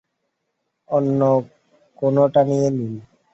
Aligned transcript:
অন্য 0.89 1.21
কোনোটা 2.01 2.41
নিয়ে 2.43 2.69
নিন। 2.69 2.93